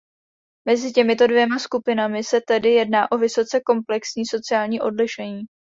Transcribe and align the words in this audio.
Mezi 0.67 0.91
těmito 0.93 1.27
dvěma 1.27 1.59
skupinami 1.59 2.23
se 2.23 2.41
tedy 2.41 2.71
jedná 2.73 3.11
o 3.11 3.17
vysoce 3.17 3.59
komplexní 3.61 4.25
sociální 4.25 4.81
odlišení. 4.81 5.41